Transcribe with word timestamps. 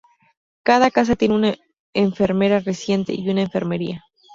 Cada 0.63 0.89
Casa 0.89 1.15
tiene 1.15 1.35
una 1.35 1.53
enfermera 1.93 2.59
residente 2.59 3.13
y 3.13 3.29
una 3.29 3.41
enfermería. 3.43 4.03